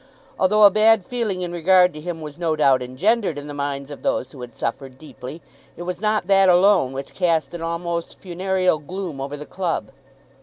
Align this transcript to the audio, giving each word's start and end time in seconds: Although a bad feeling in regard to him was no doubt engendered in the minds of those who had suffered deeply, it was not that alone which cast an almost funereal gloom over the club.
Although 0.39 0.63
a 0.63 0.71
bad 0.71 1.05
feeling 1.05 1.41
in 1.43 1.51
regard 1.51 1.93
to 1.93 2.01
him 2.01 2.21
was 2.21 2.39
no 2.39 2.55
doubt 2.55 2.81
engendered 2.81 3.37
in 3.37 3.45
the 3.45 3.53
minds 3.53 3.91
of 3.91 4.01
those 4.01 4.31
who 4.31 4.41
had 4.41 4.51
suffered 4.51 4.97
deeply, 4.97 5.43
it 5.77 5.83
was 5.83 6.01
not 6.01 6.25
that 6.25 6.49
alone 6.49 6.91
which 6.91 7.13
cast 7.13 7.53
an 7.53 7.61
almost 7.61 8.17
funereal 8.19 8.79
gloom 8.79 9.21
over 9.21 9.37
the 9.37 9.45
club. 9.45 9.91